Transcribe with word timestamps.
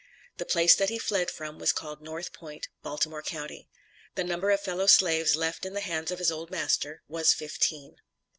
The 0.37 0.47
place 0.47 0.73
that 0.73 0.89
he 0.89 0.97
fled 0.97 1.29
from 1.29 1.59
was 1.59 1.71
called 1.71 2.01
North 2.01 2.33
Point, 2.33 2.69
Baltimore 2.81 3.21
county. 3.21 3.69
The 4.15 4.23
number 4.23 4.49
of 4.49 4.59
fellow 4.59 4.87
slaves 4.87 5.35
left 5.35 5.63
in 5.63 5.73
the 5.73 5.79
hands 5.79 6.09
of 6.09 6.17
his 6.17 6.31
old 6.31 6.49
master, 6.49 7.03
was 7.07 7.33
fifteen. 7.35 7.97